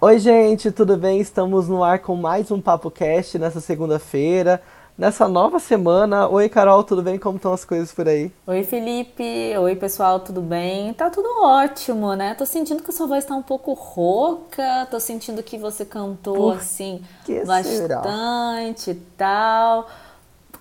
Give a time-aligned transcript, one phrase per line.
[0.00, 1.18] Oi, gente, tudo bem?
[1.18, 4.62] Estamos no ar com mais um Papo Cast nessa segunda-feira,
[4.96, 6.28] nessa nova semana.
[6.28, 7.18] Oi, Carol, tudo bem?
[7.18, 8.30] Como estão as coisas por aí?
[8.46, 9.56] Oi, Felipe.
[9.58, 10.94] Oi, pessoal, tudo bem?
[10.94, 12.36] Tá tudo ótimo, né?
[12.36, 16.36] Tô sentindo que a sua voz tá um pouco rouca, tô sentindo que você cantou
[16.36, 17.02] por assim
[17.44, 19.88] bastante e tal.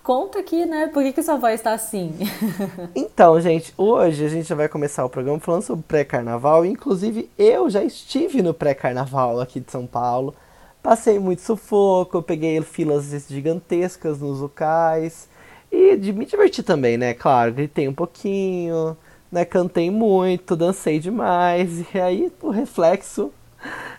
[0.07, 0.87] Conta aqui, né?
[0.87, 2.13] Por que, que sua voz tá assim?
[2.95, 6.65] então, gente, hoje a gente já vai começar o programa falando sobre pré-carnaval.
[6.65, 10.33] Inclusive, eu já estive no pré-carnaval aqui de São Paulo.
[10.81, 15.27] Passei muito sufoco, eu peguei filas gigantescas nos locais.
[15.69, 17.13] E de me divertir também, né?
[17.13, 18.95] Claro, gritei um pouquinho,
[19.29, 19.43] né?
[19.43, 21.83] Cantei muito, dancei demais.
[21.93, 23.29] E aí o reflexo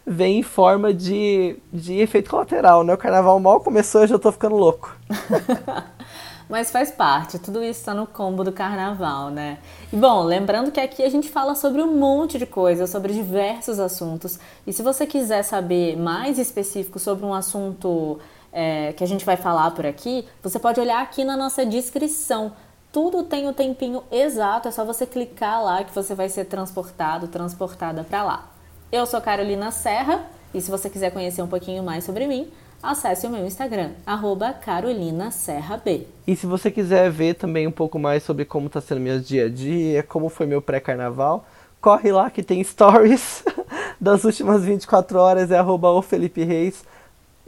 [0.06, 2.94] vem em forma de, de efeito colateral, né?
[2.94, 4.96] O carnaval mal começou e eu já tô ficando louco.
[6.48, 9.58] Mas faz parte, tudo isso está no combo do carnaval, né?
[9.92, 13.78] E bom, lembrando que aqui a gente fala sobre um monte de coisas, sobre diversos
[13.78, 14.38] assuntos.
[14.66, 18.18] E se você quiser saber mais específico sobre um assunto
[18.50, 22.52] é, que a gente vai falar por aqui, você pode olhar aqui na nossa descrição.
[22.90, 27.28] Tudo tem o tempinho exato, é só você clicar lá que você vai ser transportado,
[27.28, 28.50] transportada para lá.
[28.90, 32.50] Eu sou Carolina Serra e se você quiser conhecer um pouquinho mais sobre mim,
[32.82, 33.90] acesse o meu Instagram,
[34.60, 36.06] carolinaserrab.
[36.26, 39.46] E se você quiser ver também um pouco mais sobre como está sendo meu dia
[39.46, 41.46] a dia, como foi meu pré-carnaval,
[41.80, 43.44] corre lá que tem stories
[44.00, 46.84] das últimas 24 horas, é arroba o Felipe Reis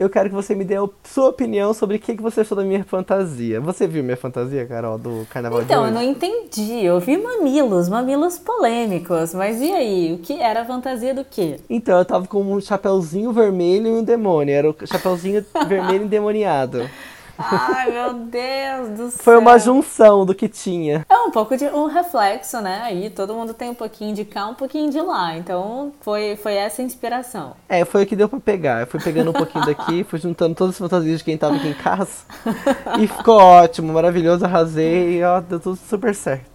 [0.01, 2.57] eu quero que você me dê a sua opinião sobre o que, que você achou
[2.57, 3.61] da minha fantasia.
[3.61, 5.89] Você viu minha fantasia, Carol, do carnaval então, de?
[5.91, 6.83] Então, eu não entendi.
[6.83, 9.31] Eu vi mamilos, mamilos polêmicos.
[9.35, 10.13] Mas e aí?
[10.13, 11.59] O que era a fantasia do quê?
[11.69, 14.55] Então, eu tava com um chapeuzinho vermelho e um demônio.
[14.55, 16.89] Era o chapeuzinho vermelho endemoniado.
[17.37, 19.23] Ai, meu Deus do céu.
[19.23, 21.05] Foi uma junção do que tinha.
[21.09, 22.81] É um pouco de um reflexo, né?
[22.83, 25.37] Aí todo mundo tem um pouquinho de cá, um pouquinho de lá.
[25.37, 27.55] Então foi, foi essa a inspiração.
[27.67, 28.81] É, foi o que deu pra pegar.
[28.81, 31.67] Eu fui pegando um pouquinho daqui, fui juntando todas as fantasias de quem tava aqui
[31.67, 32.25] em casa.
[32.99, 36.49] e ficou ótimo, maravilhoso, arrasei, ó, deu tudo super certo.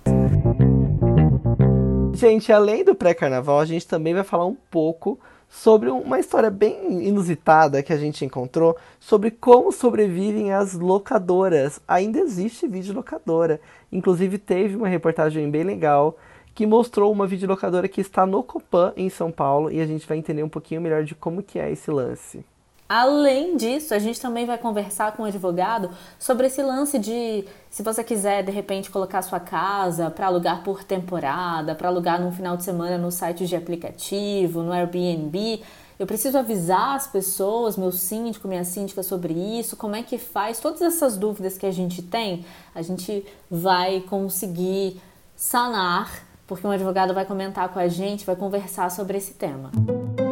[2.14, 7.06] Gente, além do pré-carnaval, a gente também vai falar um pouco sobre uma história bem
[7.06, 11.80] inusitada que a gente encontrou sobre como sobrevivem as locadoras.
[11.86, 13.60] Ainda existe videolocadora.
[13.90, 16.16] Inclusive teve uma reportagem bem legal
[16.54, 20.16] que mostrou uma videolocadora que está no Copan em São Paulo e a gente vai
[20.16, 22.44] entender um pouquinho melhor de como que é esse lance.
[22.88, 27.82] Além disso, a gente também vai conversar com o advogado sobre esse lance de se
[27.82, 32.56] você quiser de repente colocar sua casa para alugar por temporada, para alugar num final
[32.56, 35.62] de semana no site de aplicativo, no Airbnb,
[35.98, 40.60] eu preciso avisar as pessoas, meu síndico, minha síndica sobre isso, como é que faz,
[40.60, 45.00] todas essas dúvidas que a gente tem, a gente vai conseguir
[45.34, 49.72] sanar, porque um advogado vai comentar com a gente, vai conversar sobre esse tema.
[49.74, 50.25] Música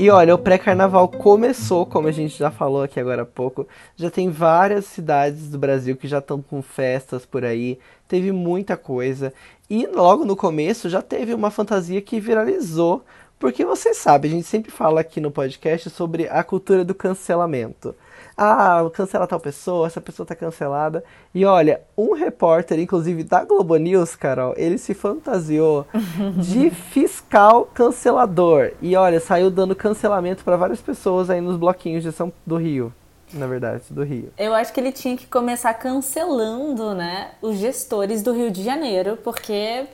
[0.00, 3.68] e olha, o pré-carnaval começou, como a gente já falou aqui agora há pouco.
[3.94, 7.78] Já tem várias cidades do Brasil que já estão com festas por aí.
[8.08, 9.30] Teve muita coisa.
[9.68, 13.04] E logo no começo já teve uma fantasia que viralizou.
[13.38, 17.94] Porque vocês sabem, a gente sempre fala aqui no podcast sobre a cultura do cancelamento
[18.42, 21.04] ah, cancela tal pessoa, essa pessoa tá cancelada.
[21.34, 25.86] E olha, um repórter, inclusive da Globo News, Carol, ele se fantasiou
[26.40, 28.72] de fiscal cancelador.
[28.80, 32.90] E olha, saiu dando cancelamento para várias pessoas aí nos bloquinhos de São do Rio.
[33.34, 34.32] Na verdade, do Rio.
[34.38, 39.18] Eu acho que ele tinha que começar cancelando, né, os gestores do Rio de Janeiro,
[39.22, 39.86] porque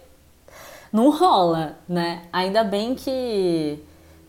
[0.92, 2.22] não rola, né?
[2.32, 3.82] Ainda bem que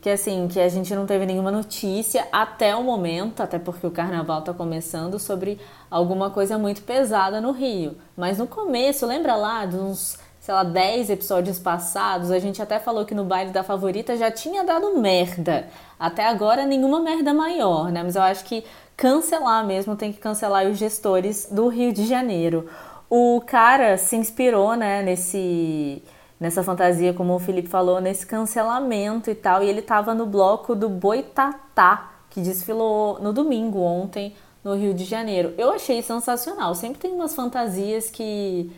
[0.07, 3.91] que assim, que a gente não teve nenhuma notícia até o momento, até porque o
[3.91, 5.59] carnaval tá começando, sobre
[5.91, 7.97] alguma coisa muito pesada no Rio.
[8.15, 12.79] Mas no começo, lembra lá de uns, sei lá, 10 episódios passados, a gente até
[12.79, 15.67] falou que no baile da favorita já tinha dado merda.
[15.99, 18.01] Até agora nenhuma merda maior, né?
[18.01, 18.63] Mas eu acho que
[18.95, 22.69] cancelar mesmo, tem que cancelar os gestores do Rio de Janeiro.
[23.09, 26.01] O cara se inspirou, né, nesse
[26.39, 29.63] nessa fantasia, como o Felipe falou, nesse cancelamento e tal.
[29.63, 35.05] E ele estava no bloco do Boitatá, que desfilou no domingo ontem no Rio de
[35.05, 35.53] Janeiro.
[35.57, 36.75] Eu achei sensacional.
[36.75, 38.71] Sempre tem umas fantasias que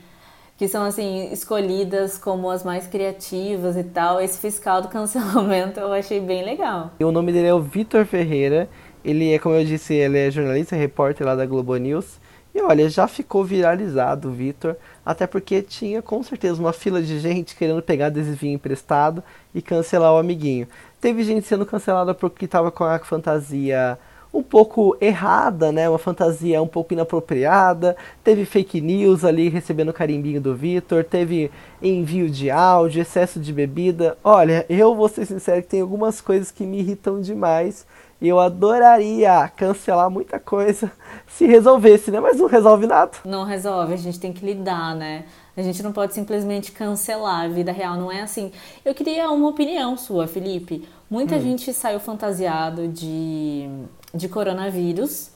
[0.60, 4.20] que são assim escolhidas como as mais criativas e tal.
[4.20, 6.92] Esse fiscal do cancelamento eu achei bem legal.
[7.00, 8.70] E o nome dele é o Vitor Ferreira.
[9.02, 12.20] Ele é, como eu disse, ele é jornalista, repórter lá da Globo News.
[12.54, 14.76] E olha, já ficou viralizado o Vitor,
[15.06, 19.24] até porque tinha com certeza uma fila de gente querendo pegar adesivinho emprestado
[19.54, 20.68] e cancelar o amiguinho.
[21.00, 23.98] Teve gente sendo cancelada porque estava com a fantasia
[24.34, 25.90] um pouco errada, né?
[25.90, 27.96] Uma fantasia um pouco inapropriada.
[28.24, 31.52] Teve fake news ali recebendo o carimbinho do Vitor, teve
[31.82, 34.18] envio de áudio, excesso de bebida.
[34.24, 37.86] Olha, eu vou ser sincero que tem algumas coisas que me irritam demais.
[38.22, 40.92] E eu adoraria cancelar muita coisa
[41.28, 42.20] se resolvesse, né?
[42.20, 43.12] Mas não resolve nada.
[43.24, 45.26] Não resolve, a gente tem que lidar, né?
[45.56, 48.52] A gente não pode simplesmente cancelar, a vida real não é assim.
[48.84, 50.88] Eu queria uma opinião sua, Felipe.
[51.10, 51.42] Muita hum.
[51.42, 53.70] gente saiu fantasiado de,
[54.14, 55.32] de coronavírus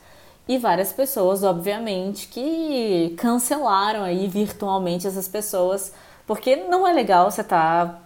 [0.48, 5.94] e várias pessoas, obviamente, que cancelaram aí virtualmente essas pessoas,
[6.28, 8.00] porque não é legal você estar tá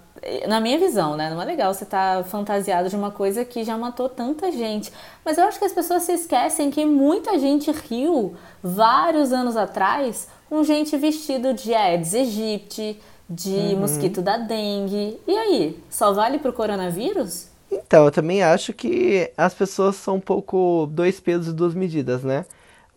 [0.48, 1.30] na minha visão, né?
[1.30, 4.92] Não é legal você estar tá fantasiado de uma coisa que já matou tanta gente.
[5.24, 10.28] Mas eu acho que as pessoas se esquecem que muita gente riu vários anos atrás
[10.50, 13.00] com gente vestido de Aedes aegypti,
[13.30, 13.80] de uhum.
[13.80, 15.20] mosquito da dengue.
[15.28, 17.48] E aí, só vale pro coronavírus?
[17.72, 22.24] Então, eu também acho que as pessoas são um pouco dois pesos e duas medidas,
[22.24, 22.46] né?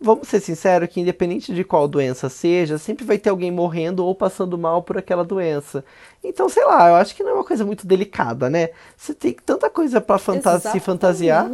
[0.01, 4.15] Vamos ser sinceros que independente de qual doença seja, sempre vai ter alguém morrendo ou
[4.15, 5.85] passando mal por aquela doença.
[6.23, 8.69] Então, sei lá, eu acho que não é uma coisa muito delicada, né?
[8.97, 11.49] Você tem tanta coisa para se fantasiar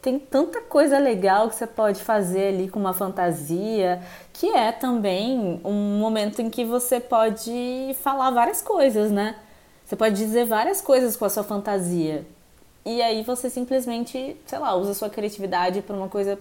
[0.00, 4.00] tem tanta coisa legal que você pode fazer ali com uma fantasia,
[4.32, 9.36] que é também um momento em que você pode falar várias coisas, né?
[9.84, 12.24] Você pode dizer várias coisas com a sua fantasia.
[12.84, 16.38] E aí você simplesmente, sei lá, usa a sua criatividade para uma coisa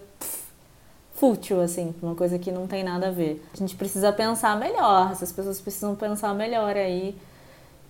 [1.18, 3.44] fútil, assim, uma coisa que não tem nada a ver.
[3.54, 7.16] A gente precisa pensar melhor, essas pessoas precisam pensar melhor aí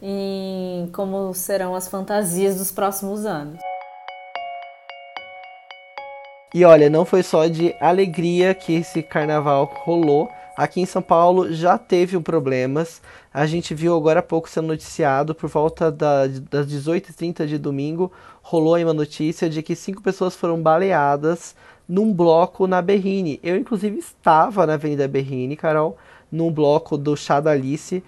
[0.02, 3.60] em como serão as fantasias dos próximos anos.
[6.54, 10.30] E olha, não foi só de alegria que esse carnaval rolou.
[10.56, 13.02] Aqui em São Paulo já teve problemas.
[13.34, 18.12] A gente viu agora há pouco sendo noticiado, por volta da, das 18h30 de domingo,
[18.42, 21.54] rolou aí uma notícia de que cinco pessoas foram baleadas
[21.88, 23.40] num bloco na Berrine.
[23.42, 25.98] Eu, inclusive, estava na Avenida Berrine, Carol,
[26.32, 28.04] num bloco do Chá da Alice.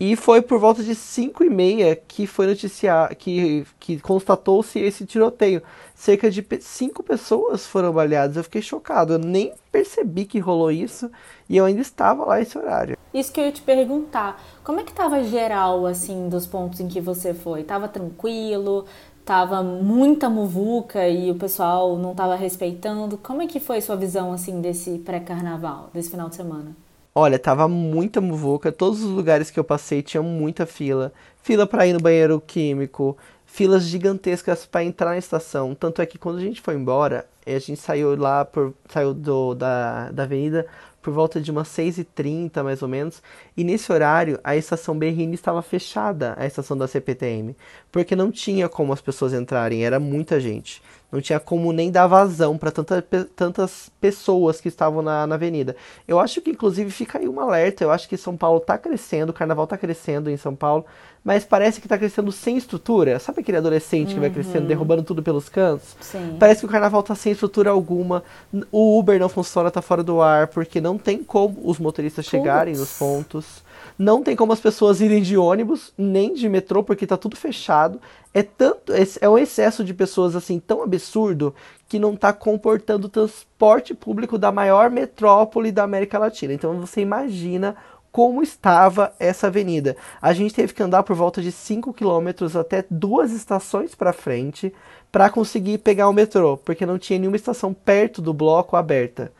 [0.00, 5.06] E foi por volta de 5 e meia que foi noticiar, que, que constatou-se esse
[5.06, 5.62] tiroteio.
[5.94, 8.36] Cerca de cinco pessoas foram baleadas.
[8.36, 9.12] Eu fiquei chocado.
[9.12, 11.08] Eu nem percebi que rolou isso
[11.48, 12.96] e eu ainda estava lá esse horário.
[13.14, 14.42] Isso que eu ia te perguntar.
[14.64, 17.62] Como é que tava geral, assim, dos pontos em que você foi?
[17.62, 18.86] Tava tranquilo?
[19.24, 23.16] Tava muita muvuca e o pessoal não tava respeitando?
[23.16, 26.76] Como é que foi sua visão, assim, desse pré-carnaval, desse final de semana?
[27.14, 31.12] Olha, tava muita muvuca, todos os lugares que eu passei tinha muita fila.
[31.42, 33.16] Fila para ir no banheiro químico,
[33.46, 35.74] filas gigantescas para entrar na estação.
[35.74, 39.54] Tanto é que quando a gente foi embora, a gente saiu lá, por, saiu do,
[39.54, 40.66] da, da avenida
[41.02, 43.20] por volta de umas 6h30 mais ou menos,
[43.56, 47.56] e nesse horário a estação Berrini estava fechada, a estação da CPTM,
[47.90, 50.80] porque não tinha como as pessoas entrarem, era muita gente.
[51.12, 53.02] Não tinha como nem dar vazão para tanta,
[53.36, 55.76] tantas pessoas que estavam na, na avenida.
[56.08, 57.84] Eu acho que, inclusive, fica aí um alerta.
[57.84, 60.86] Eu acho que São Paulo está crescendo, o carnaval está crescendo em São Paulo,
[61.22, 63.18] mas parece que está crescendo sem estrutura.
[63.18, 64.14] Sabe aquele adolescente uhum.
[64.14, 64.68] que vai crescendo, uhum.
[64.68, 65.94] derrubando tudo pelos cantos?
[66.00, 66.36] Sim.
[66.40, 68.24] Parece que o carnaval está sem estrutura alguma.
[68.70, 72.74] O Uber não funciona, está fora do ar, porque não tem como os motoristas chegarem
[72.74, 73.62] nos pontos.
[73.98, 78.00] Não tem como as pessoas irem de ônibus, nem de metrô, porque está tudo fechado.
[78.34, 81.54] É tanto é um excesso de pessoas assim tão absurdo
[81.88, 86.52] que não está comportando o transporte público da maior metrópole da América Latina.
[86.52, 87.76] Então você imagina
[88.12, 89.96] como estava essa avenida.
[90.20, 94.72] A gente teve que andar por volta de 5 quilômetros até duas estações para frente
[95.10, 99.32] para conseguir pegar o metrô, porque não tinha nenhuma estação perto do bloco aberta.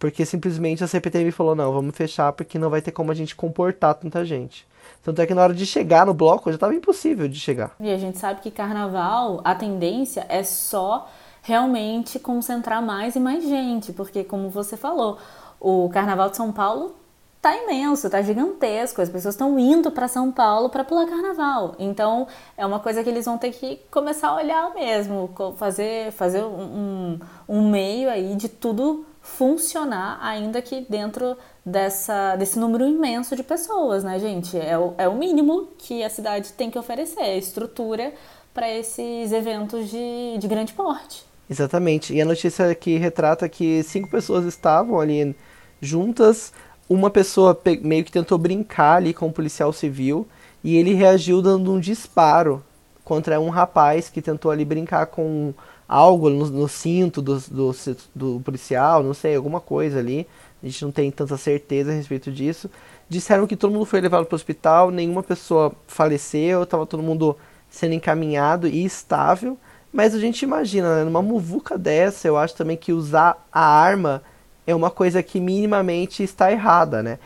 [0.00, 3.36] Porque simplesmente a CPTM falou: não, vamos fechar porque não vai ter como a gente
[3.36, 4.66] comportar tanta gente.
[5.04, 7.72] Tanto é que na hora de chegar no bloco já estava impossível de chegar.
[7.78, 11.06] E a gente sabe que carnaval, a tendência é só
[11.42, 15.18] realmente concentrar mais e mais gente, porque como você falou,
[15.60, 16.94] o Carnaval de São Paulo
[17.40, 19.02] tá imenso, tá gigantesco.
[19.02, 21.74] As pessoas estão indo para São Paulo para pular carnaval.
[21.78, 22.26] Então
[22.56, 27.18] é uma coisa que eles vão ter que começar a olhar mesmo, fazer, fazer um,
[27.46, 34.02] um meio aí de tudo funcionar, ainda que dentro dessa, desse número imenso de pessoas,
[34.02, 34.56] né, gente?
[34.58, 38.12] É o, é o mínimo que a cidade tem que oferecer, estrutura
[38.54, 41.24] para esses eventos de, de grande porte.
[41.48, 42.14] Exatamente.
[42.14, 45.34] E a notícia aqui retrata que cinco pessoas estavam ali
[45.80, 46.52] juntas
[46.88, 50.26] uma pessoa meio que tentou brincar ali com o um policial civil
[50.62, 52.62] e ele reagiu dando um disparo
[53.04, 55.54] contra um rapaz que tentou ali brincar com
[55.90, 57.74] algo no, no cinto do, do,
[58.14, 60.24] do, policial, não sei, alguma coisa ali.
[60.62, 62.70] A gente não tem tanta certeza a respeito disso.
[63.08, 67.36] Disseram que todo mundo foi levado para o hospital, nenhuma pessoa faleceu, estava todo mundo
[67.68, 69.58] sendo encaminhado e estável.
[69.92, 71.04] Mas a gente imagina, né?
[71.04, 74.22] Numa muvuca dessa, eu acho também que usar a arma
[74.64, 77.18] é uma coisa que minimamente está errada, né?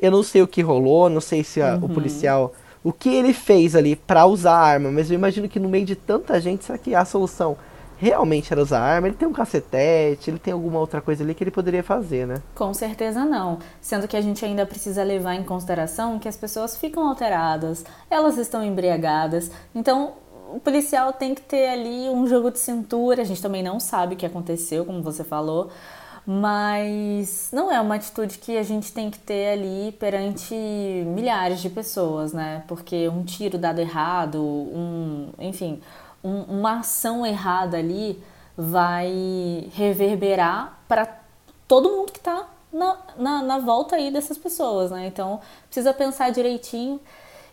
[0.00, 1.86] Eu não sei o que rolou, não sei se a, uhum.
[1.86, 2.54] o policial.
[2.84, 5.84] O que ele fez ali para usar a arma, mas eu imagino que no meio
[5.84, 7.56] de tanta gente, será que a solução
[8.04, 9.08] realmente era usar arma?
[9.08, 12.42] Ele tem um cacetete, ele tem alguma outra coisa ali que ele poderia fazer, né?
[12.54, 13.58] Com certeza não.
[13.80, 18.38] Sendo que a gente ainda precisa levar em consideração que as pessoas ficam alteradas, elas
[18.38, 19.50] estão embriagadas.
[19.74, 20.14] Então,
[20.52, 23.22] o policial tem que ter ali um jogo de cintura.
[23.22, 25.70] A gente também não sabe o que aconteceu, como você falou
[26.26, 31.68] mas não é uma atitude que a gente tem que ter ali perante milhares de
[31.68, 32.64] pessoas, né?
[32.66, 35.80] Porque um tiro dado errado, um, enfim,
[36.24, 38.20] um, uma ação errada ali
[38.56, 41.18] vai reverberar para
[41.68, 45.06] todo mundo que está na, na, na, volta aí dessas pessoas, né?
[45.06, 47.00] Então precisa pensar direitinho.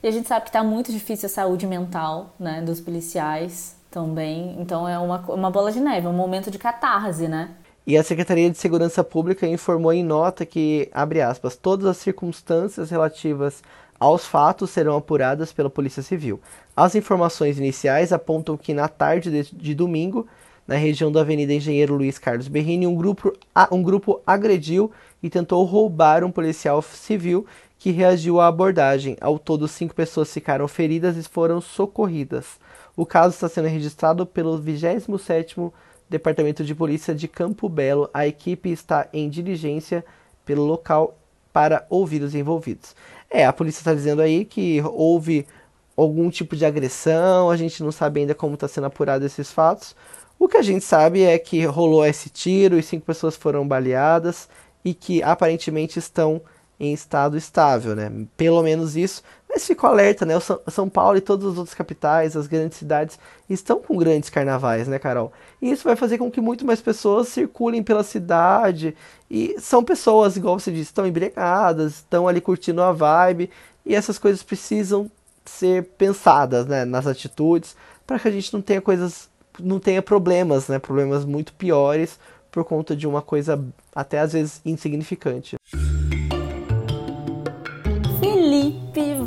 [0.02, 4.56] E a gente sabe que está muito difícil a saúde mental, né, dos policiais também.
[4.60, 7.52] Então é uma, uma bola de neve, é um momento de catarse, né?
[7.86, 12.90] E a Secretaria de Segurança Pública informou em nota que, abre aspas, todas as circunstâncias
[12.92, 13.64] relativas
[14.02, 16.42] aos fatos serão apuradas pela Polícia Civil.
[16.76, 20.26] As informações iniciais apontam que na tarde de, de domingo,
[20.68, 23.32] na região da Avenida Engenheiro Luiz Carlos Berrini, um grupo,
[23.72, 24.92] um grupo agrediu
[25.22, 27.46] e tentou roubar um policial civil
[27.78, 29.18] que reagiu à abordagem.
[29.22, 32.60] Ao todo, cinco pessoas ficaram feridas e foram socorridas.
[32.98, 35.72] O caso está sendo registrado pelo 27º
[36.10, 38.10] Departamento de Polícia de Campo Belo.
[38.12, 40.04] A equipe está em diligência
[40.44, 41.16] pelo local
[41.54, 42.96] para ouvir os envolvidos.
[43.32, 45.48] É, a polícia está dizendo aí que houve
[45.96, 49.96] algum tipo de agressão, a gente não sabe ainda como está sendo apurado esses fatos.
[50.38, 54.50] O que a gente sabe é que rolou esse tiro e cinco pessoas foram baleadas
[54.84, 56.42] e que aparentemente estão
[56.82, 58.12] em estado estável, né?
[58.36, 59.22] Pelo menos isso.
[59.48, 60.36] Mas fico alerta, né?
[60.36, 64.88] O São Paulo e todas as outras capitais, as grandes cidades, estão com grandes carnavais,
[64.88, 65.32] né, Carol?
[65.62, 68.96] E isso vai fazer com que muito mais pessoas circulem pela cidade.
[69.30, 73.52] E são pessoas, igual você disse, estão embriagadas, estão ali curtindo a vibe.
[73.86, 75.12] E essas coisas precisam
[75.46, 77.76] ser pensadas, né, nas atitudes,
[78.08, 80.80] para que a gente não tenha coisas, não tenha problemas, né?
[80.80, 82.18] Problemas muito piores
[82.52, 85.58] por conta de uma coisa até às vezes insignificante.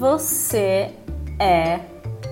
[0.05, 0.91] Você
[1.41, 1.81] é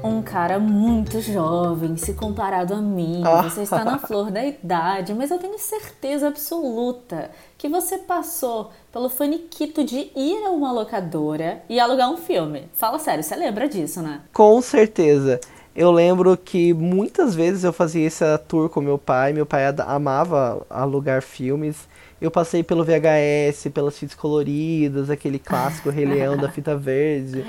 [0.04, 3.22] um cara muito jovem se comparado a mim.
[3.24, 3.40] Ah.
[3.44, 9.08] Você está na flor da idade, mas eu tenho certeza absoluta que você passou pelo
[9.08, 12.68] faniquito de ir a uma locadora e alugar um filme.
[12.74, 14.20] Fala sério, você lembra disso, né?
[14.34, 15.40] Com certeza.
[15.74, 19.32] Eu lembro que muitas vezes eu fazia essa tour com meu pai.
[19.32, 21.88] Meu pai amava alugar filmes.
[22.20, 27.44] Eu passei pelo VHS, pelas fitas coloridas, aquele clássico Rei Leão da fita verde.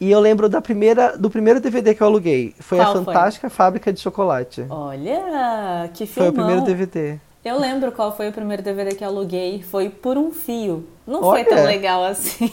[0.00, 2.54] E eu lembro da primeira, do primeiro DVD que eu aluguei.
[2.58, 3.56] Foi Qual a Fantástica foi?
[3.56, 4.64] Fábrica de Chocolate.
[4.68, 6.32] Olha, que filmão.
[6.32, 7.18] Foi o primeiro DVD.
[7.44, 9.62] Eu lembro qual foi o primeiro DVD que eu aluguei.
[9.62, 10.86] Foi Por um Fio.
[11.06, 11.44] Não Olha.
[11.44, 12.50] foi tão legal assim.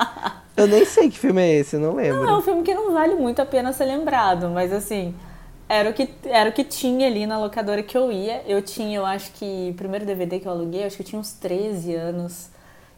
[0.56, 2.24] eu nem sei que filme é esse, não lembro.
[2.24, 5.14] Não, é um filme que não vale muito a pena ser lembrado, mas assim
[5.72, 8.42] era o, que, era o que tinha ali na locadora que eu ia.
[8.46, 11.18] Eu tinha, eu acho que, o primeiro DVD que eu aluguei, acho que eu tinha
[11.18, 12.50] uns 13 anos.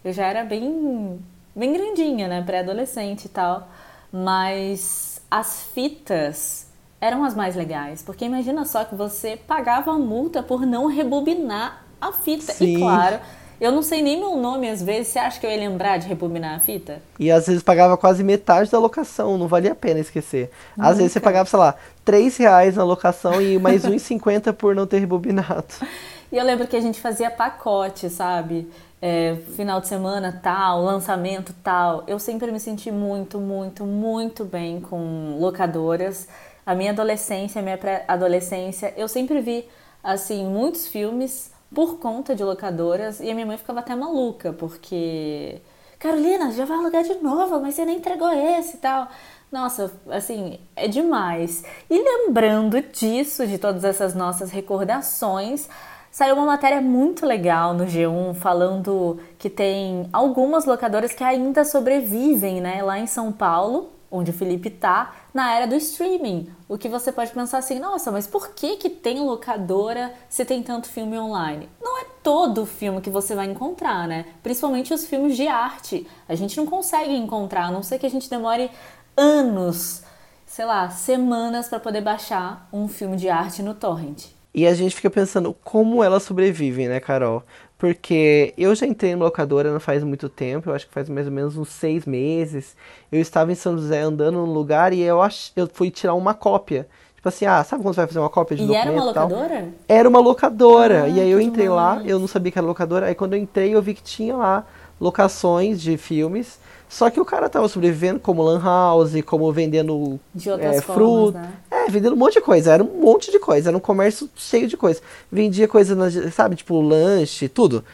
[0.05, 1.21] Eu já era bem,
[1.55, 2.43] bem grandinha, né?
[2.43, 3.69] Pré-adolescente e tal.
[4.13, 6.67] Mas as fitas
[7.01, 8.03] eram as mais legais.
[8.03, 12.53] Porque imagina só que você pagava a multa por não rebobinar a fita.
[12.53, 12.77] Sim.
[12.77, 13.21] E claro
[13.61, 15.09] eu não sei nem meu nome às vezes.
[15.09, 17.01] Você acha que eu ia lembrar de rebobinar a fita?
[17.19, 20.51] E às vezes pagava quase metade da locação, não valia a pena esquecer.
[20.73, 20.95] Às Nunca.
[20.95, 21.75] vezes você pagava, sei lá,
[22.05, 25.67] 3 reais na locação e mais 1,50 por não ter rebobinado.
[26.33, 28.69] E eu lembro que a gente fazia pacote, sabe?
[29.01, 32.03] É, final de semana tal, lançamento tal.
[32.09, 36.27] Eu sempre me senti muito, muito, muito bem com locadoras.
[36.67, 39.69] A minha adolescência, a minha pré-adolescência, eu sempre vi,
[40.03, 45.61] assim, muitos filmes por conta de locadoras e a minha mãe ficava até maluca, porque
[45.99, 49.09] Carolina, já vai alugar de novo, mas você nem entregou esse e tal.
[49.51, 51.65] Nossa, assim, é demais.
[51.89, 55.67] E lembrando disso, de todas essas nossas recordações,
[56.11, 62.61] saiu uma matéria muito legal no G1 falando que tem algumas locadoras que ainda sobrevivem,
[62.61, 66.49] né, lá em São Paulo onde o Felipe tá, na era do streaming.
[66.69, 70.63] O que você pode pensar assim, nossa, mas por que que tem locadora se tem
[70.63, 71.69] tanto filme online?
[71.83, 74.27] Não é todo filme que você vai encontrar, né?
[74.43, 76.07] Principalmente os filmes de arte.
[76.29, 78.71] A gente não consegue encontrar, a não ser que a gente demore
[79.17, 80.05] anos,
[80.47, 84.27] sei lá, semanas para poder baixar um filme de arte no torrent.
[84.55, 87.43] E a gente fica pensando como elas sobrevivem, né, Carol?
[87.77, 91.27] Porque eu já entrei no locadora não faz muito tempo, eu acho que faz mais
[91.27, 92.77] ou menos uns seis meses.
[93.11, 95.51] Eu estava em São José andando num lugar e eu, ach...
[95.57, 96.87] eu fui tirar uma cópia.
[97.17, 99.11] Tipo assim, ah, sabe quando você vai fazer uma cópia de E documento era uma
[99.11, 99.29] e tal?
[99.29, 99.69] locadora?
[99.89, 101.03] Era uma locadora.
[101.05, 102.11] Ah, e aí eu entrei lá, demais.
[102.11, 103.07] eu não sabia que era locadora.
[103.07, 104.67] Aí quando eu entrei, eu vi que tinha lá
[105.01, 106.59] locações de filmes.
[106.95, 110.21] Só que o cara tava sobrevivendo como lan house, como vendendo
[110.61, 111.41] é, fruta.
[111.41, 111.53] né?
[111.69, 112.73] É, vendendo um monte de coisa.
[112.73, 113.71] Era um monte de coisa.
[113.71, 115.01] Era um comércio cheio de coisa.
[115.31, 115.97] Vendia coisa,
[116.31, 117.85] sabe, tipo lanche, tudo.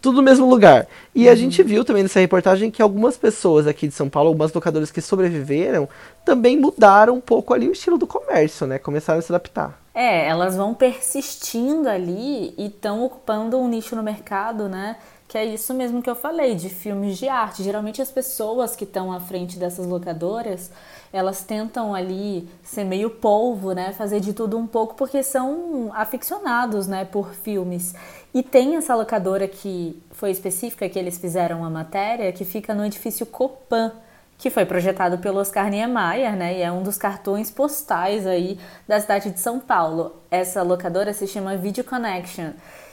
[0.00, 0.86] Tudo no mesmo lugar.
[1.14, 4.50] E a gente viu também nessa reportagem que algumas pessoas aqui de São Paulo, algumas
[4.50, 5.86] locadoras que sobreviveram,
[6.24, 8.78] também mudaram um pouco ali o estilo do comércio, né?
[8.78, 9.78] Começaram a se adaptar.
[9.92, 14.96] É, elas vão persistindo ali e estão ocupando um nicho no mercado, né?
[15.28, 17.62] Que é isso mesmo que eu falei, de filmes de arte.
[17.62, 20.70] Geralmente as pessoas que estão à frente dessas locadoras,
[21.12, 23.92] elas tentam ali ser meio polvo, né?
[23.92, 27.04] Fazer de tudo um pouco, porque são aficionados, né?
[27.04, 27.94] Por filmes.
[28.32, 32.84] E tem essa locadora que foi específica, que eles fizeram a matéria, que fica no
[32.84, 33.92] edifício Copan
[34.38, 36.58] que foi projetado pelo Oscar Niemeyer, né?
[36.58, 40.22] E é um dos cartões postais aí da cidade de São Paulo.
[40.30, 42.52] Essa locadora se chama Video Connection.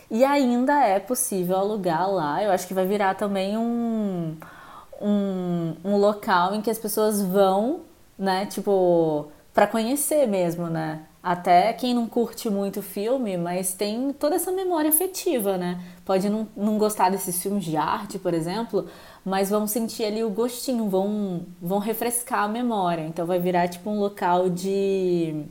[0.09, 2.43] E ainda é possível alugar lá.
[2.43, 4.35] Eu acho que vai virar também um,
[5.01, 7.81] um, um local em que as pessoas vão,
[8.17, 8.45] né?
[8.45, 11.05] Tipo, para conhecer mesmo, né?
[11.23, 15.81] Até quem não curte muito filme, mas tem toda essa memória afetiva, né?
[16.05, 18.87] Pode não, não gostar desses filmes de arte, por exemplo,
[19.23, 23.01] mas vão sentir ali o gostinho, vão, vão refrescar a memória.
[23.01, 25.45] Então vai virar tipo um local de,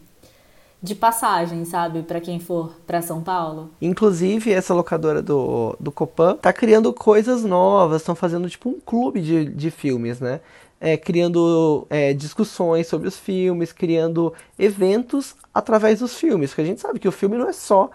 [0.84, 2.02] de passagem, sabe?
[2.02, 3.70] Para quem for para São Paulo.
[3.80, 9.22] Inclusive, essa locadora do, do Copan tá criando coisas novas, estão fazendo tipo um clube
[9.22, 10.40] de, de filmes, né?
[10.78, 16.50] É, criando é, discussões sobre os filmes, criando eventos através dos filmes.
[16.50, 17.90] Porque a gente sabe que o filme não é só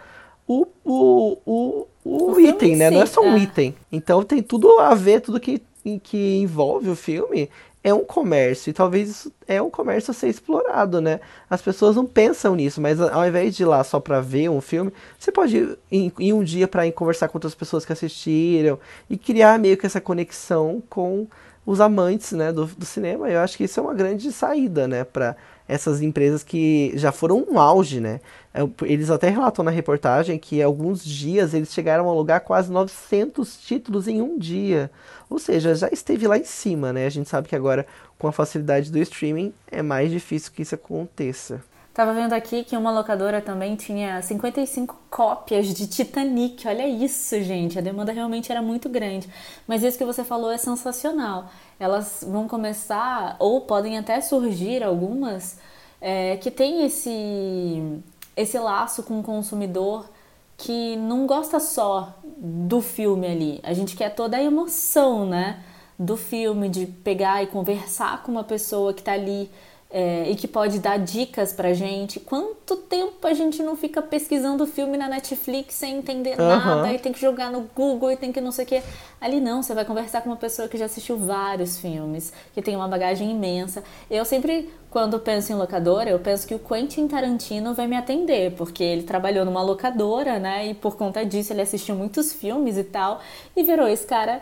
[0.48, 2.90] o, o, o, o, O item, em né?
[2.90, 3.40] si, Não é só um é.
[3.40, 3.76] item.
[3.92, 5.62] Então tem tudo a ver, tudo que,
[6.02, 7.52] que envolve o filme
[7.84, 8.70] é um comércio.
[8.70, 11.20] E talvez isso é um comércio a ser explorado, né?
[11.50, 14.62] As pessoas não pensam nisso, mas ao invés de ir lá só pra ver um
[14.62, 19.58] filme, você pode ir, um dia ir conversar com outras pessoas que assistiram e criar
[19.60, 21.28] meio que essa conexão com
[21.70, 23.30] os amantes, né, do, do cinema.
[23.30, 25.36] Eu acho que isso é uma grande saída, né, para
[25.68, 28.22] essas empresas que já foram um auge, né?
[28.52, 33.56] É, Eles até relatam na reportagem que alguns dias eles chegaram a alugar quase 900
[33.62, 34.90] títulos em um dia.
[35.30, 37.06] Ou seja, já esteve lá em cima, né?
[37.06, 37.86] A gente sabe que agora,
[38.18, 41.62] com a facilidade do streaming, é mais difícil que isso aconteça.
[42.00, 46.66] Tava vendo aqui que uma locadora também tinha 55 cópias de Titanic.
[46.66, 47.78] Olha isso, gente.
[47.78, 49.28] A demanda realmente era muito grande.
[49.68, 51.50] Mas isso que você falou é sensacional.
[51.78, 55.60] Elas vão começar, ou podem até surgir algumas,
[56.00, 58.02] é, que tem esse,
[58.34, 60.10] esse laço com o consumidor
[60.56, 63.60] que não gosta só do filme ali.
[63.62, 65.62] A gente quer toda a emoção, né?
[66.00, 69.52] Do filme, de pegar e conversar com uma pessoa que tá ali
[69.92, 72.20] é, e que pode dar dicas pra gente.
[72.20, 76.76] Quanto tempo a gente não fica pesquisando filme na Netflix sem entender Aham.
[76.76, 78.84] nada e tem que jogar no Google e tem que não sei o que.
[79.20, 82.76] Ali não, você vai conversar com uma pessoa que já assistiu vários filmes, que tem
[82.76, 83.84] uma bagagem imensa.
[84.12, 88.54] Eu sempre, quando penso em locadora, eu penso que o Quentin Tarantino vai me atender,
[88.56, 90.68] porque ele trabalhou numa locadora, né?
[90.68, 93.22] E por conta disso ele assistiu muitos filmes e tal,
[93.56, 94.40] e virou esse cara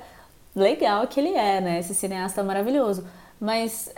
[0.53, 1.79] legal que ele é, né?
[1.79, 3.07] Esse cineasta maravilhoso.
[3.39, 3.91] Mas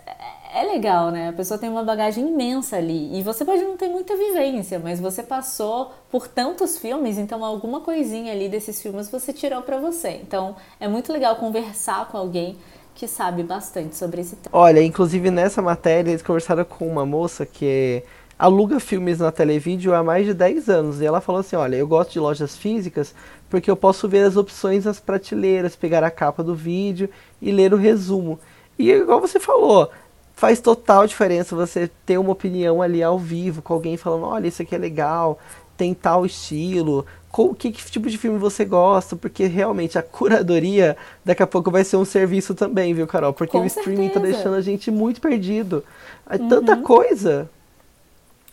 [0.53, 1.29] é legal, né?
[1.29, 3.17] A pessoa tem uma bagagem imensa ali.
[3.17, 7.81] E você pode não ter muita vivência, mas você passou por tantos filmes, então alguma
[7.81, 10.19] coisinha ali desses filmes você tirou pra você.
[10.23, 12.57] Então é muito legal conversar com alguém
[12.95, 14.57] que sabe bastante sobre esse tema.
[14.57, 18.03] Olha, inclusive nessa matéria eles conversaram com uma moça que
[18.37, 20.99] aluga filmes na Televídeo há mais de 10 anos.
[20.99, 23.13] E ela falou assim: Olha, eu gosto de lojas físicas
[23.49, 27.09] porque eu posso ver as opções nas prateleiras, pegar a capa do vídeo
[27.41, 28.39] e ler o resumo.
[28.77, 29.91] E igual você falou,
[30.39, 34.61] faz total diferença você ter uma opinião ali ao vivo, com alguém falando: Olha, isso
[34.61, 35.37] aqui é legal,
[35.75, 37.05] tem tal estilo.
[37.29, 39.15] Qual, que, que tipo de filme você gosta?
[39.17, 43.33] Porque realmente a curadoria daqui a pouco vai ser um serviço também, viu, Carol?
[43.33, 44.33] Porque Com o streaming tá certeza.
[44.33, 45.83] deixando a gente muito perdido.
[46.27, 47.49] É tanta coisa.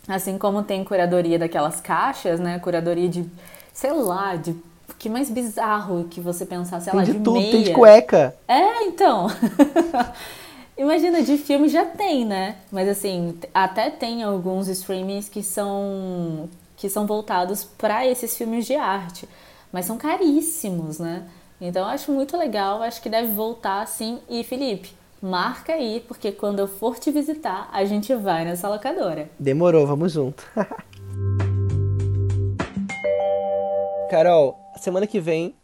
[0.07, 2.59] Assim como tem curadoria daquelas caixas, né?
[2.59, 3.25] Curadoria de,
[3.73, 4.55] sei lá, de
[4.99, 7.51] que mais bizarro que você pensar, sei Tem lá, de de tudo, meia.
[7.51, 8.35] tem de cueca.
[8.47, 9.27] É, então.
[10.77, 12.57] Imagina, de filme já tem, né?
[12.71, 18.75] Mas assim, até tem alguns streamings que são que são voltados para esses filmes de
[18.75, 19.27] arte,
[19.71, 21.27] mas são caríssimos, né?
[21.59, 24.19] Então acho muito legal, acho que deve voltar assim.
[24.29, 29.27] E Felipe, marca aí, porque quando eu for te visitar, a gente vai nessa locadora.
[29.39, 30.45] Demorou, vamos junto.
[34.11, 35.55] Carol, semana que vem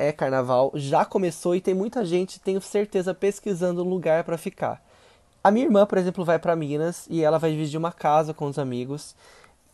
[0.00, 4.82] é carnaval, já começou e tem muita gente, tenho certeza, pesquisando um lugar pra ficar.
[5.44, 8.46] A minha irmã, por exemplo, vai para Minas e ela vai dividir uma casa com
[8.46, 9.14] os amigos.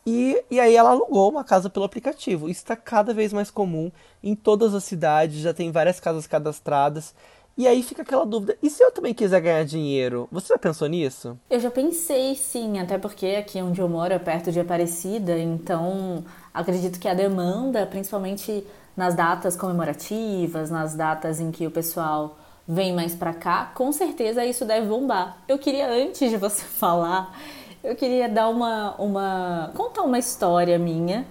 [0.05, 2.49] E, e aí ela alugou uma casa pelo aplicativo.
[2.49, 3.91] Isso está cada vez mais comum
[4.23, 7.15] em todas as cidades, já tem várias casas cadastradas.
[7.57, 10.29] E aí fica aquela dúvida: e se eu também quiser ganhar dinheiro?
[10.31, 11.39] Você já pensou nisso?
[11.49, 16.25] Eu já pensei, sim, até porque aqui onde eu moro é perto de Aparecida, então
[16.53, 18.65] acredito que a demanda, principalmente
[18.97, 24.45] nas datas comemorativas, nas datas em que o pessoal vem mais pra cá, com certeza
[24.45, 25.39] isso deve bombar.
[25.47, 27.39] Eu queria, antes de você falar,
[27.85, 29.71] eu queria dar uma, uma.
[29.75, 31.27] contar uma história minha.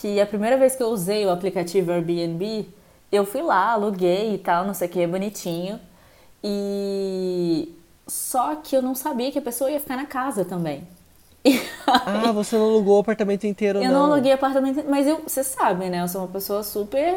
[0.00, 2.68] Que a primeira vez que eu usei o aplicativo Airbnb,
[3.12, 5.80] eu fui lá, aluguei e tal, não sei o que, bonitinho.
[6.42, 7.72] E.
[8.06, 10.86] Só que eu não sabia que a pessoa ia ficar na casa também.
[11.86, 13.90] Ah, você não alugou o apartamento inteiro, eu não?
[13.90, 16.00] Eu não aluguei apartamento, mas eu, você sabe, né?
[16.02, 17.14] Eu sou uma pessoa super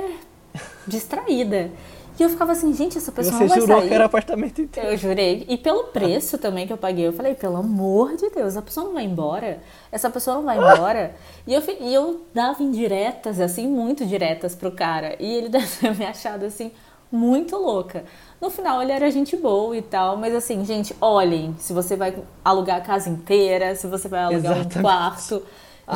[0.86, 1.72] distraída.
[2.20, 3.90] E eu ficava assim, gente, essa pessoa Você vai jurou sair.
[3.90, 4.90] que era apartamento inteiro.
[4.90, 5.46] Eu jurei.
[5.48, 8.88] E pelo preço também que eu paguei, eu falei, pelo amor de Deus, essa pessoa
[8.88, 9.60] não vai embora.
[9.92, 11.16] Essa pessoa não vai embora.
[11.46, 15.16] E eu, e eu dava indiretas, assim, muito diretas pro cara.
[15.20, 16.72] E ele deve ter me achado, assim,
[17.12, 18.04] muito louca.
[18.40, 20.18] No final, ele era gente boa e tal.
[20.18, 21.56] Mas assim, gente, olhem.
[21.60, 24.78] Se você vai alugar a casa inteira, se você vai alugar Exatamente.
[24.78, 25.44] um quarto,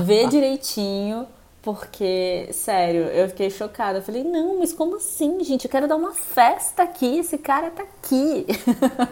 [0.04, 1.28] vê direitinho
[1.62, 4.00] porque, sério, eu fiquei chocada.
[4.00, 5.66] Eu falei, não, mas como assim, gente?
[5.66, 8.48] Eu quero dar uma festa aqui, esse cara tá aqui.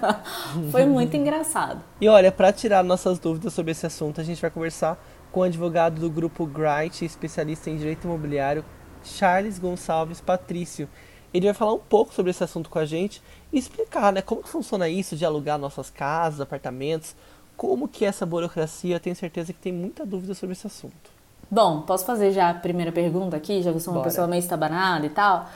[0.71, 1.83] Foi muito engraçado.
[2.01, 4.97] E olha, para tirar nossas dúvidas sobre esse assunto, a gente vai conversar
[5.31, 8.65] com o advogado do grupo Gright, especialista em direito imobiliário,
[9.03, 10.89] Charles Gonçalves Patrício.
[11.33, 13.21] Ele vai falar um pouco sobre esse assunto com a gente
[13.53, 17.15] e explicar, né, como que funciona isso de alugar nossas casas, apartamentos,
[17.55, 18.95] como que é essa burocracia.
[18.95, 21.19] Eu tenho certeza que tem muita dúvida sobre esse assunto.
[21.51, 24.09] Bom, posso fazer já a primeira pergunta aqui, já que eu sou uma Bora.
[24.09, 25.49] pessoa meio estabanada e tal.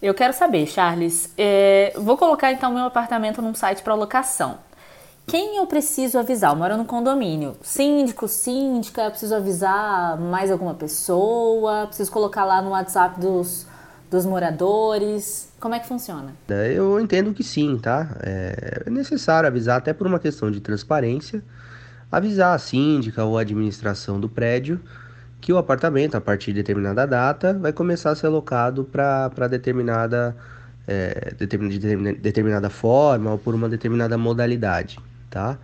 [0.00, 4.58] Eu quero saber, Charles, é, vou colocar então meu apartamento num site para locação.
[5.26, 6.52] Quem eu preciso avisar?
[6.52, 7.56] Eu moro no condomínio.
[7.62, 11.86] Síndico, síndica, preciso avisar mais alguma pessoa?
[11.86, 13.66] Preciso colocar lá no WhatsApp dos,
[14.14, 15.52] dos moradores?
[15.60, 16.32] Como é que funciona?
[16.48, 18.16] Eu entendo que sim, tá?
[18.20, 21.42] É necessário avisar, até por uma questão de transparência,
[22.10, 24.80] avisar a síndica ou a administração do prédio
[25.40, 30.34] que o apartamento, a partir de determinada data, vai começar a ser alocado para determinada,
[30.86, 34.98] é, de determinada forma ou por uma determinada modalidade,
[35.28, 35.58] tá?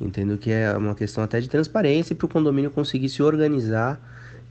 [0.00, 4.00] Entendo que é uma questão até de transparência para o condomínio conseguir se organizar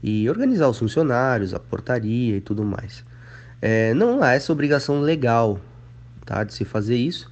[0.00, 3.04] e organizar os funcionários, a portaria e tudo mais.
[3.62, 5.60] É, não há essa obrigação legal
[6.26, 7.30] tá, de se fazer isso,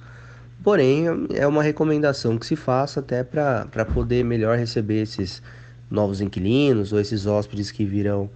[0.63, 5.43] porém é uma recomendação que se faça até para poder melhor receber esses
[5.89, 8.29] novos inquilinos ou esses hóspedes que virão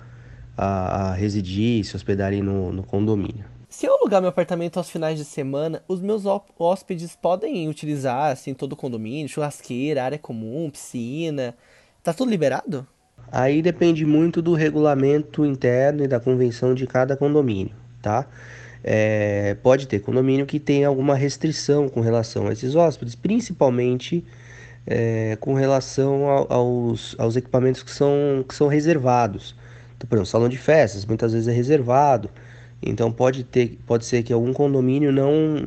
[0.58, 3.46] a, a residir e se hospedarem no, no condomínio.
[3.70, 6.24] Se eu alugar meu apartamento aos finais de semana, os meus
[6.58, 11.56] hóspedes podem utilizar assim todo o condomínio, churrasqueira, área comum, piscina.
[12.04, 12.88] Tá tudo liberado?
[13.32, 17.76] Aí depende muito do regulamento interno e da convenção de cada condomínio,
[18.06, 18.28] tá?
[18.84, 24.24] É, pode ter condomínio que tem alguma restrição com relação a esses hóspedes, principalmente
[24.86, 29.56] é, com relação aos, aos equipamentos que são, que são reservados.
[29.98, 32.30] Então, por exemplo, salão de festas muitas vezes é reservado,
[32.80, 35.66] então pode, ter, pode ser que algum condomínio não,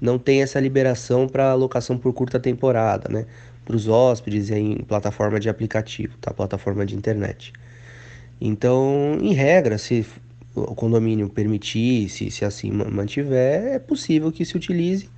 [0.00, 3.26] não tenha essa liberação para alocação por curta temporada, né?
[3.64, 6.32] Para os hóspedes em plataforma de aplicativo, tá?
[6.32, 7.52] plataforma de internet.
[8.40, 10.04] Então, em regra, se
[10.54, 15.08] o condomínio permitir, se, se assim mantiver, é possível que se utilize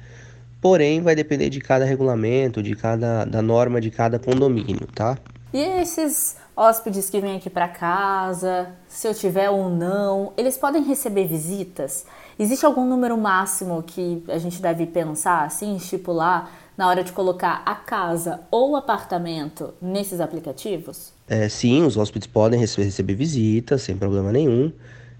[0.64, 5.18] porém vai depender de cada regulamento, de cada da norma de cada condomínio, tá?
[5.52, 10.82] E esses hóspedes que vêm aqui para casa, se eu tiver ou não, eles podem
[10.82, 12.06] receber visitas?
[12.38, 17.62] Existe algum número máximo que a gente deve pensar, assim, estipular na hora de colocar
[17.66, 21.12] a casa ou apartamento nesses aplicativos?
[21.28, 24.72] É, sim, os hóspedes podem receber visitas sem problema nenhum.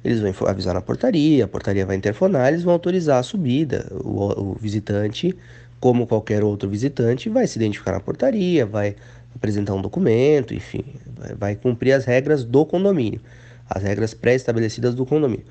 [0.04, 3.86] Eles vão avisar na portaria, a portaria vai interfonar, eles vão autorizar a subida.
[3.90, 5.34] O, o visitante,
[5.80, 8.94] como qualquer outro visitante, vai se identificar na portaria, vai
[9.34, 10.84] apresentar um documento, enfim,
[11.16, 13.20] vai, vai cumprir as regras do condomínio,
[13.68, 15.44] as regras pré-estabelecidas do condomínio.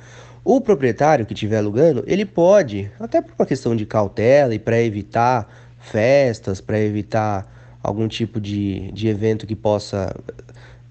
[0.45, 4.79] O proprietário que estiver alugando, ele pode, até por uma questão de cautela e para
[4.81, 10.13] evitar festas, para evitar algum tipo de, de evento que possa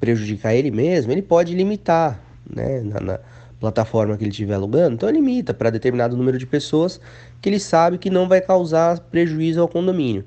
[0.01, 3.21] prejudicar ele mesmo, ele pode limitar né, na, na
[3.63, 7.01] plataforma que ele estiver alugando, então limita para determinado número de pessoas
[7.41, 10.25] que ele sabe que não vai causar prejuízo ao condomínio.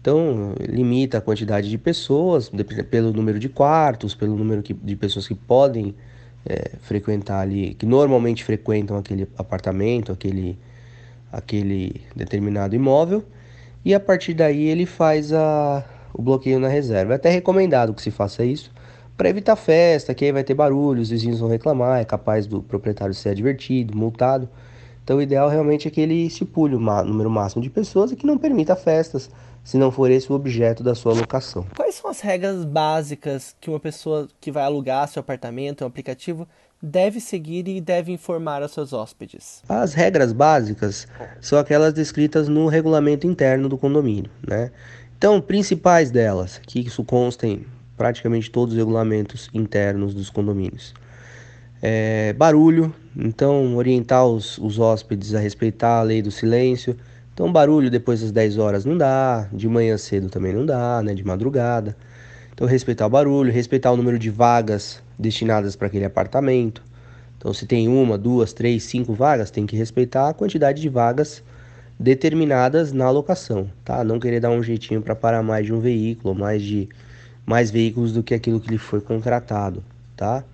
[0.00, 2.50] Então, limita a quantidade de pessoas,
[2.88, 5.94] pelo número de quartos, pelo número de pessoas que podem
[6.46, 10.56] é, frequentar ali, que normalmente frequentam aquele apartamento, aquele,
[11.30, 13.24] aquele determinado imóvel.
[13.84, 17.14] e a partir daí ele faz a, o bloqueio na reserva.
[17.14, 18.70] É até recomendado que se faça isso
[19.20, 22.62] para evitar festa, que aí vai ter barulho, os vizinhos vão reclamar, é capaz do
[22.62, 24.48] proprietário ser advertido, multado.
[25.04, 28.24] Então o ideal realmente é que ele estipule o número máximo de pessoas e que
[28.24, 29.28] não permita festas,
[29.62, 31.66] se não for esse o objeto da sua locação.
[31.76, 36.48] Quais são as regras básicas que uma pessoa que vai alugar seu apartamento, um aplicativo,
[36.82, 39.62] deve seguir e deve informar aos seus hóspedes?
[39.68, 41.06] As regras básicas
[41.42, 44.70] são aquelas descritas no regulamento interno do condomínio, né?
[45.18, 47.66] Então, principais delas, que isso consta em
[48.00, 50.94] praticamente todos os regulamentos internos dos condomínios.
[51.82, 56.96] É, barulho, então orientar os, os hóspedes a respeitar a lei do silêncio.
[57.34, 61.12] Então, barulho depois das 10 horas não dá, de manhã cedo também não dá, né,
[61.12, 61.94] de madrugada.
[62.54, 66.82] Então, respeitar o barulho, respeitar o número de vagas destinadas para aquele apartamento.
[67.36, 71.42] Então, se tem uma, duas, três, cinco vagas, tem que respeitar a quantidade de vagas
[71.98, 74.02] determinadas na locação, tá?
[74.02, 76.88] Não querer dar um jeitinho para parar mais de um veículo, mais de
[77.46, 79.82] mais veículos do que aquilo que lhe foi contratado,
[80.16, 80.44] tá?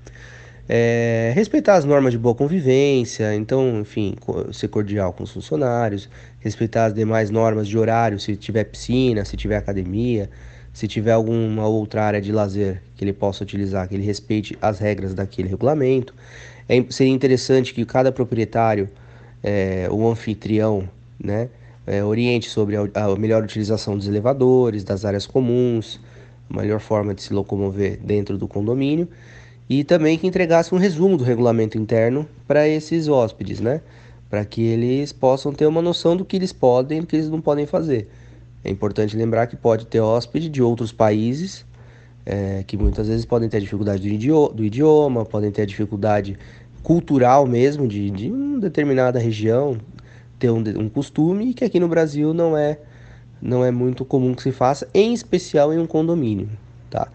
[0.68, 4.16] É, respeitar as normas de boa convivência, então, enfim,
[4.52, 6.08] ser cordial com os funcionários,
[6.40, 10.28] respeitar as demais normas de horário, se tiver piscina, se tiver academia,
[10.72, 14.78] se tiver alguma outra área de lazer que ele possa utilizar, que ele respeite as
[14.78, 16.12] regras daquele regulamento.
[16.68, 18.88] É, seria interessante que cada proprietário,
[19.42, 20.88] é, o anfitrião,
[21.22, 21.48] né,
[21.86, 26.00] é, oriente sobre a, a, melhor utilização dos elevadores, das áreas comuns,
[26.48, 29.08] melhor forma de se locomover dentro do condomínio
[29.68, 33.80] e também que entregasse um resumo do regulamento interno para esses hóspedes, né,
[34.30, 37.28] para que eles possam ter uma noção do que eles podem e do que eles
[37.28, 38.08] não podem fazer.
[38.62, 41.64] É importante lembrar que pode ter hóspede de outros países
[42.26, 46.36] é, que muitas vezes podem ter dificuldade do idioma, do idioma podem ter dificuldade
[46.82, 49.78] cultural mesmo de, de uma determinada região,
[50.38, 52.78] ter um, um costume que aqui no Brasil não é
[53.40, 56.48] não é muito comum que se faça, em especial em um condomínio,
[56.90, 57.08] tá?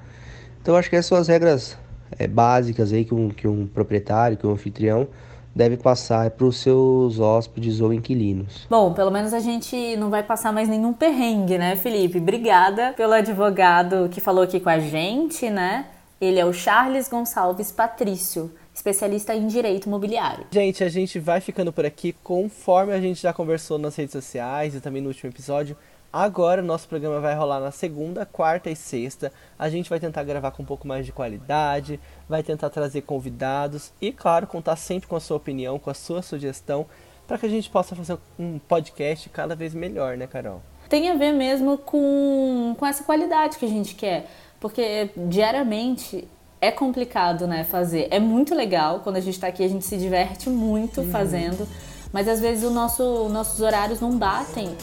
[0.62, 1.78] Então acho que essas são as regras
[2.18, 5.08] é, básicas aí que um, que um proprietário, que um anfitrião
[5.54, 8.68] deve passar para os seus hóspedes ou inquilinos.
[8.70, 12.20] Bom, pelo menos a gente não vai passar mais nenhum perrengue, né, Felipe?
[12.20, 15.88] Obrigada pelo advogado que falou aqui com a gente, né?
[16.20, 20.46] Ele é o Charles Gonçalves Patrício especialista em direito imobiliário.
[20.52, 24.74] Gente, a gente vai ficando por aqui conforme a gente já conversou nas redes sociais
[24.74, 25.76] e também no último episódio.
[26.14, 29.32] Agora o nosso programa vai rolar na segunda, quarta e sexta.
[29.58, 33.94] A gente vai tentar gravar com um pouco mais de qualidade, vai tentar trazer convidados
[34.02, 36.86] e, claro, contar sempre com a sua opinião, com a sua sugestão,
[37.26, 40.62] para que a gente possa fazer um podcast cada vez melhor, né, Carol?
[40.90, 46.28] Tem a ver mesmo com, com essa qualidade que a gente quer, porque diariamente
[46.60, 48.10] é complicado, né, fazer.
[48.12, 51.10] É muito legal quando a gente está aqui, a gente se diverte muito uhum.
[51.10, 51.66] fazendo,
[52.12, 54.76] mas às vezes o nosso, nossos horários não batem.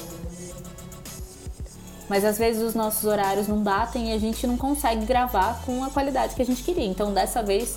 [2.09, 5.85] Mas às vezes os nossos horários não batem e a gente não consegue gravar com
[5.85, 6.87] a qualidade que a gente queria.
[6.87, 7.77] Então dessa vez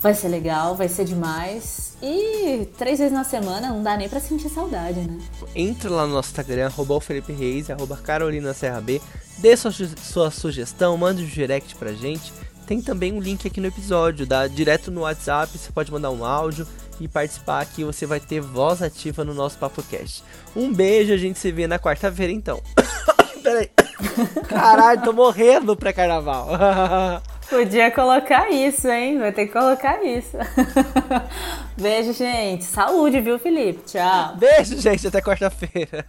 [0.00, 1.96] vai ser legal, vai ser demais.
[2.02, 5.18] E três vezes na semana não dá nem pra sentir saudade, né?
[5.54, 8.54] Entra lá no nosso Instagram, arroba Felipe Reis, arroba Carolina
[9.38, 12.32] dê sua, sua sugestão, mande um direct pra gente
[12.64, 16.24] tem também um link aqui no episódio, dá direto no WhatsApp, você pode mandar um
[16.24, 16.66] áudio
[17.00, 20.24] e participar aqui, você vai ter voz ativa no nosso Papo Cast.
[20.56, 22.62] Um beijo, a gente se vê na quarta-feira então.
[23.44, 23.70] Peraí.
[24.48, 26.48] Caralho, tô morrendo pré-carnaval.
[27.50, 29.18] Podia colocar isso, hein?
[29.18, 30.36] Vai ter que colocar isso.
[31.76, 32.64] Beijo, gente.
[32.64, 33.82] Saúde, viu, Felipe?
[33.84, 34.36] Tchau.
[34.36, 35.06] Beijo, gente.
[35.06, 36.06] Até quarta-feira.